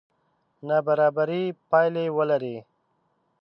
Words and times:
نابرابرې 0.67 1.43
پایلې 1.69 2.05
ولري. 2.17 2.55